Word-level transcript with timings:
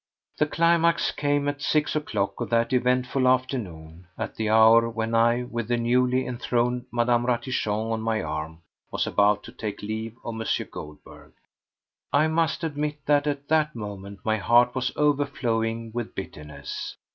The 0.39 0.47
climax 0.47 1.11
came 1.11 1.47
at 1.47 1.61
six 1.61 1.95
o'clock 1.95 2.41
of 2.41 2.49
that 2.49 2.73
eventful 2.73 3.27
afternoon, 3.27 4.07
at 4.17 4.35
the 4.35 4.49
hour 4.49 4.89
when 4.89 5.13
I, 5.13 5.43
with 5.43 5.67
the 5.67 5.77
newly 5.77 6.25
enthroned 6.25 6.87
Mme. 6.91 7.27
Ratichon 7.27 7.91
on 7.91 8.01
my 8.01 8.19
arm, 8.19 8.63
was 8.89 9.05
about 9.05 9.43
to 9.43 9.51
take 9.51 9.83
leave 9.83 10.15
of 10.25 10.41
M. 10.41 10.47
Goldberg. 10.71 11.33
I 12.11 12.25
must 12.27 12.63
admit 12.63 12.97
that 13.05 13.27
at 13.27 13.47
that 13.49 13.75
moment 13.75 14.21
my 14.25 14.37
heart 14.37 14.73
was 14.73 14.91
overflowing 14.95 15.91
with 15.93 16.15
bitterness. 16.15 16.97